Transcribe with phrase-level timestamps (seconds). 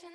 [0.00, 0.06] Hi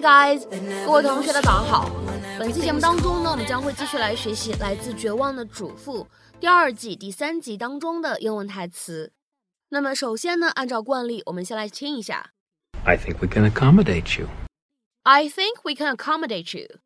[0.00, 0.42] guys，
[0.84, 1.90] 各位同学大家早上好。
[2.38, 6.04] 本期节目当中呢，我们将会继续来学习 来自《绝望的主妇》
[6.38, 9.12] 第二季第三集当中的英文台词。
[9.70, 12.32] 那么首先呢，按照惯例，我们先来听一下。
[12.84, 14.28] I think we can accommodate you.
[15.03, 16.79] I think we can accommodate you。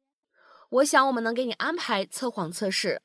[0.69, 3.01] 我想我们能给你安排测谎测试。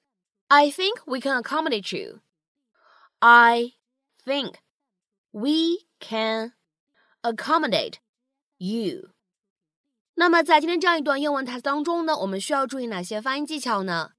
[0.47, 2.21] I think we can accommodate you.
[3.19, 3.75] I
[4.25, 4.55] think
[5.31, 6.55] we can
[7.23, 7.95] accommodate
[8.57, 9.11] you.
[10.15, 14.13] 那么在今天这样一段英文台词当中呢，我们需要注意哪些发音技巧呢？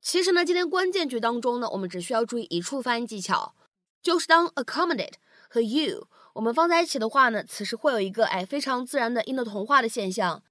[0.00, 3.54] 其实呢，今天关键句当中呢，我们只需要注意一处发音技巧，
[4.02, 5.14] 就是当 accommodate
[5.48, 6.08] 和 you
[6.39, 10.41] 我们放在一起的话呢，此时会有一个哎非常自然的音的同化的现象。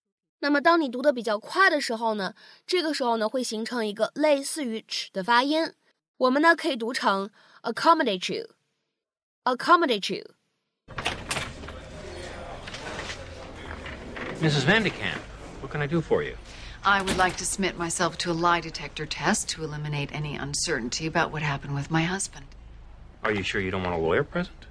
[0.41, 2.35] 那么当你读的比较快的时候呢，
[2.67, 5.73] 这个时候呢会形成一个类似于 ch 的发音，
[6.19, 7.31] 我们呢可以读成
[7.63, 10.27] accommodate you，accommodate you。
[14.43, 14.67] Mrs.
[14.67, 15.23] Van de Kamp,
[15.63, 16.37] what can I do for you?
[16.83, 21.07] I would like to submit myself to a lie detector test to eliminate any uncertainty
[21.07, 22.45] about what happened with my husband.
[23.25, 24.67] Are you sure you don't want a lawyer present?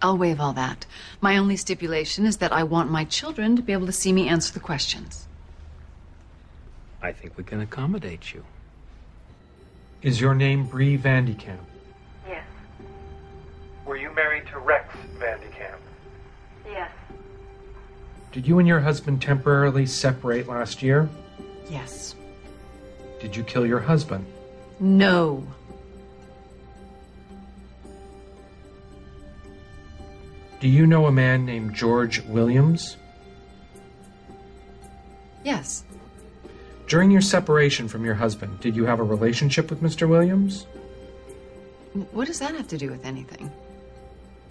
[0.00, 0.86] I'll waive all that.
[1.20, 4.28] My only stipulation is that I want my children to be able to see me
[4.28, 5.26] answer the questions.
[7.02, 8.44] I think we can accommodate you.
[10.02, 11.60] Is your name Bree Van de Kamp?
[12.28, 12.44] Yes.
[13.84, 15.80] Were you married to Rex Van de Kamp?
[16.66, 16.90] Yes.
[18.30, 21.08] Did you and your husband temporarily separate last year?
[21.68, 22.14] Yes.
[23.20, 24.24] Did you kill your husband?
[24.78, 25.44] No.
[30.60, 32.96] Do you know a man named George Williams?
[35.44, 35.84] Yes.
[36.88, 40.08] During your separation from your husband, did you have a relationship with Mr.
[40.08, 40.66] Williams?
[42.12, 43.50] What does that have to do with anything?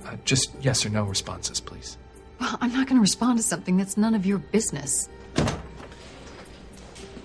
[0.06, 1.98] Uh, just yes or no responses, please.
[2.40, 5.10] Well, I'm not going to respond to something that's none of your business.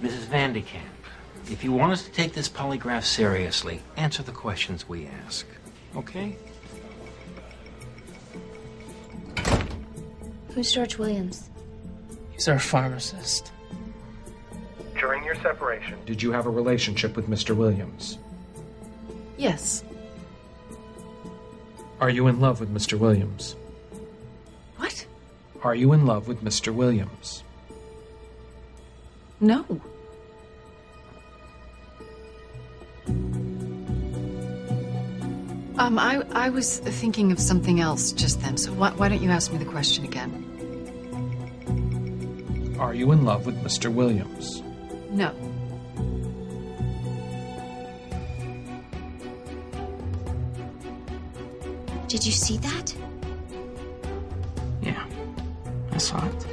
[0.00, 0.26] Mrs.
[0.26, 0.84] Van de Kamp,
[1.50, 5.46] if you want us to take this polygraph seriously, answer the questions we ask.
[5.94, 6.36] Okay?
[10.54, 11.48] Who's George Williams?
[12.32, 13.52] He's our pharmacist.
[14.98, 17.56] During your separation, did you have a relationship with Mr.
[17.56, 18.18] Williams?
[19.36, 19.82] Yes.
[22.00, 22.98] Are you in love with Mr.
[22.98, 23.56] Williams?
[24.76, 25.06] What?
[25.62, 26.72] Are you in love with Mr.
[26.74, 27.42] Williams?
[29.40, 29.64] No.
[35.82, 39.30] Um, I, I was thinking of something else just then, so why, why don't you
[39.30, 40.30] ask me the question again?
[42.78, 43.92] Are you in love with Mr.
[43.92, 44.62] Williams?
[45.10, 45.34] No.
[52.06, 52.94] Did you see that?
[54.82, 55.04] Yeah,
[55.90, 56.46] I saw it.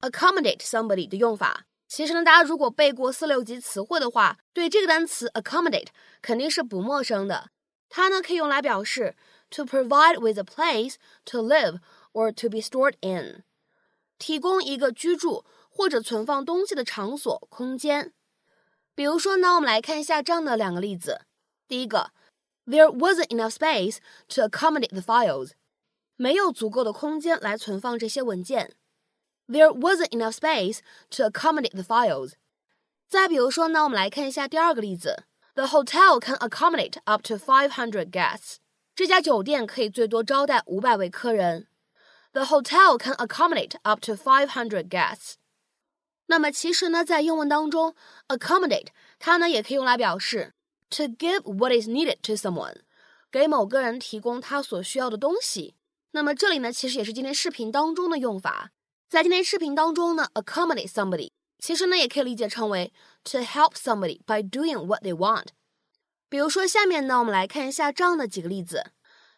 [0.00, 1.66] Accommodate somebody 的用法。
[1.88, 5.88] 其实呢，大家如果背过四六级词汇的话，对这个单词 accommodate
[6.20, 7.50] 肯定是不陌生的。
[7.88, 9.14] 它呢可以用来表示
[9.50, 11.78] to provide with a place to live
[12.12, 13.44] or to be stored in，
[14.18, 18.12] 提供一个居住或者存放东西的场所、空间。
[18.94, 21.22] 比如说呢，我们来看一下这样的两个例子。
[21.68, 22.10] 第一个
[22.66, 25.52] ，There wasn't enough space to accommodate the files。
[26.16, 28.74] 没有足够的空间来存放这些文件。
[29.47, 30.79] There wasn't enough space
[31.11, 32.33] to accommodate the files。
[33.09, 35.25] 再比如说呢，我们来看一下第二个例子。
[35.53, 38.57] The hotel can accommodate up to five hundred guests。
[38.95, 41.67] 这家酒店可以最多招待五百位客人。
[42.31, 45.33] The hotel can accommodate up to five hundred guests。
[46.27, 47.93] 那么其实呢，在英文当中，
[48.29, 48.87] accommodate
[49.19, 50.53] 它呢也可以用来表示
[50.89, 52.77] to give what is needed to someone，
[53.29, 55.75] 给某个人提供他所需要的东西。
[56.11, 58.71] 那么这里呢，其实也是今天视频当中的用法。
[59.08, 61.30] 在今天视频当中呢，accommodate somebody，
[61.60, 62.92] 其实呢也可以理解成为
[63.22, 65.46] to help somebody by doing what they want。
[66.28, 68.90] 比如说下面呢，我们来看一下这样的几个例子。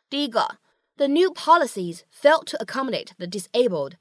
[0.09, 0.57] 第一个
[0.97, 3.93] ，the new policies failed to accommodate the disabled。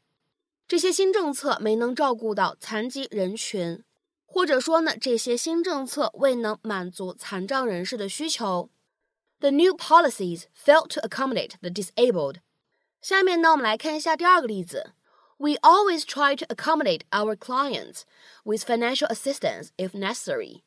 [0.70, 3.84] 这些新政策没能照顾到残疾人群，
[4.26, 8.70] 或者说呢，这些新政策未能满足残障人士的需求。
[9.42, 12.38] The new policies failed to accommodate the disabled。
[13.02, 14.94] 下面呢，我们来看一下第二个例子。
[15.39, 18.05] We always try to accommodate our clients
[18.45, 20.63] with financial assistance if necessary。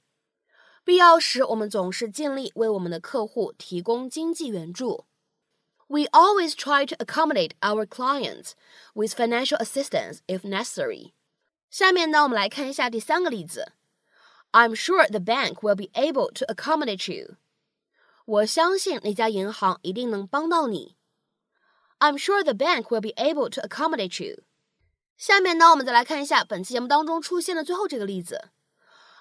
[0.83, 5.05] 必要时，我们总是尽力为我们的客户提供经济援助。
[5.87, 8.51] We always try to accommodate our clients
[8.93, 11.13] with financial assistance if necessary.
[11.69, 13.71] 下面呢，我们来看一下第三个例子。
[14.51, 17.35] I'm sure the bank will be able to accommodate you.
[18.25, 20.97] 我相信那家银行一定能帮到你。
[21.99, 24.43] I'm sure the bank will be able to accommodate you.
[25.19, 28.49] 下面呢，我们再来看一下本期节目当中出现的最后这个例子。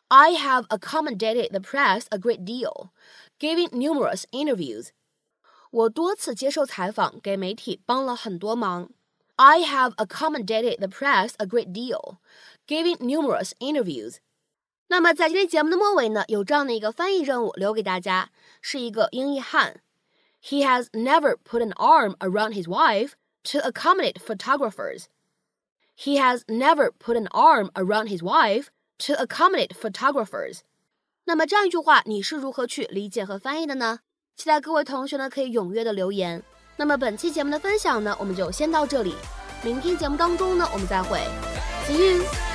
[0.09, 2.91] I have accommodated the press a great deal,
[3.39, 4.89] giving numerous interviews.
[5.71, 8.91] 我多次接受采访，给媒体帮了很多忙。
[9.37, 12.19] I have accommodated the press a great deal,
[12.67, 14.19] giving numerous interviews.
[14.89, 18.31] 那么在今天节目的末尾呢，有这样的一个翻译任务留给大家，
[18.61, 19.81] 是一个英译汉。
[20.43, 23.13] He has never put an arm around his wife
[23.45, 25.07] to accommodate photographers.
[26.02, 28.68] He has never put an arm around his wife
[29.00, 30.60] to accommodate photographers。
[31.26, 34.00] 那么这样一句话，你是如何去理解和翻译的呢？
[34.38, 36.42] 期待各位同学呢可以踊跃的留言。
[36.78, 39.14] 那么本期节目的分享呢，我们就先到这里。
[39.62, 41.20] 明天节目当中呢，我们再会。
[41.86, 42.49] See you。